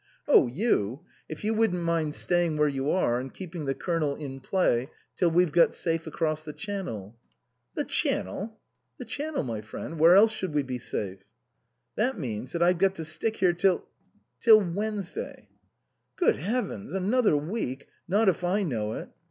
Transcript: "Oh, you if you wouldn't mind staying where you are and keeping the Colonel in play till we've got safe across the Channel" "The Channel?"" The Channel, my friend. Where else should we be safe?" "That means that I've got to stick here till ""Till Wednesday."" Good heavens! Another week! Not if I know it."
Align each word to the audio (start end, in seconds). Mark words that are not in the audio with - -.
"Oh, 0.27 0.47
you 0.47 1.01
if 1.29 1.43
you 1.43 1.53
wouldn't 1.53 1.83
mind 1.83 2.15
staying 2.15 2.57
where 2.57 2.67
you 2.67 2.89
are 2.89 3.19
and 3.19 3.31
keeping 3.31 3.65
the 3.65 3.75
Colonel 3.75 4.15
in 4.15 4.39
play 4.39 4.89
till 5.15 5.29
we've 5.29 5.51
got 5.51 5.75
safe 5.75 6.07
across 6.07 6.41
the 6.41 6.53
Channel" 6.53 7.15
"The 7.75 7.83
Channel?"" 7.83 8.59
The 8.97 9.05
Channel, 9.05 9.43
my 9.43 9.61
friend. 9.61 9.99
Where 9.99 10.15
else 10.15 10.31
should 10.31 10.55
we 10.55 10.63
be 10.63 10.79
safe?" 10.79 11.23
"That 11.97 12.17
means 12.17 12.51
that 12.53 12.63
I've 12.63 12.79
got 12.79 12.95
to 12.95 13.05
stick 13.05 13.35
here 13.35 13.53
till 13.53 13.85
""Till 14.43 14.59
Wednesday."" 14.59 15.49
Good 16.15 16.37
heavens! 16.37 16.93
Another 16.93 17.37
week! 17.37 17.87
Not 18.07 18.27
if 18.27 18.43
I 18.43 18.63
know 18.63 18.93
it." 18.93 19.09